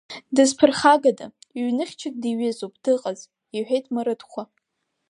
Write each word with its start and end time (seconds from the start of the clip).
Дызԥырхагада, 0.35 1.25
ҩныхьчак 1.65 2.13
диҩызоуп, 2.21 2.73
дыҟаз,– 2.83 3.19
иҳәеит 3.55 3.85
Марыҭхәа. 3.93 4.43